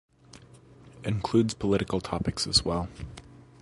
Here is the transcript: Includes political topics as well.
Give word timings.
Includes 1.03 1.53
political 1.53 2.01
topics 2.01 2.47
as 2.47 2.65
well. 2.65 2.89